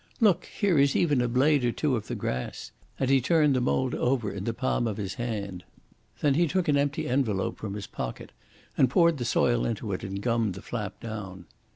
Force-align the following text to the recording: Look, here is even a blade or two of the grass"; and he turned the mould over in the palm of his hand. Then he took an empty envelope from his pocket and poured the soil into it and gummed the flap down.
Look, 0.19 0.45
here 0.45 0.79
is 0.79 0.95
even 0.95 1.21
a 1.21 1.27
blade 1.27 1.63
or 1.63 1.71
two 1.71 1.95
of 1.95 2.07
the 2.07 2.15
grass"; 2.15 2.71
and 2.99 3.07
he 3.07 3.21
turned 3.21 3.55
the 3.55 3.61
mould 3.61 3.93
over 3.93 4.31
in 4.31 4.45
the 4.45 4.51
palm 4.53 4.87
of 4.87 4.97
his 4.97 5.13
hand. 5.13 5.63
Then 6.21 6.33
he 6.33 6.47
took 6.47 6.67
an 6.67 6.75
empty 6.75 7.07
envelope 7.07 7.59
from 7.59 7.75
his 7.75 7.85
pocket 7.85 8.31
and 8.75 8.89
poured 8.89 9.19
the 9.19 9.25
soil 9.25 9.63
into 9.63 9.91
it 9.93 10.03
and 10.03 10.19
gummed 10.19 10.55
the 10.55 10.63
flap 10.63 10.99
down. 11.01 11.45